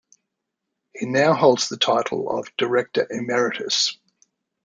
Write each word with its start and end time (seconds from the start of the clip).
He 0.95 1.05
now 1.05 1.35
holds 1.35 1.69
the 1.69 1.77
title 1.77 2.35
of 2.35 2.47
Director 2.57 3.05
Emeritus. 3.11 3.99